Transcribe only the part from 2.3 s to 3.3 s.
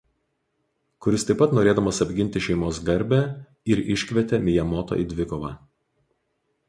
šeimos garbę